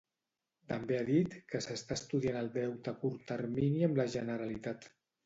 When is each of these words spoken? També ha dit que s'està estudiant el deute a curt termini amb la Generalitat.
També 0.71 0.95
ha 0.99 1.03
dit 1.09 1.35
que 1.51 1.61
s'està 1.65 1.97
estudiant 1.99 2.39
el 2.39 2.49
deute 2.55 2.91
a 2.93 2.99
curt 3.05 3.21
termini 3.33 3.85
amb 3.89 4.01
la 4.03 4.07
Generalitat. 4.15 4.89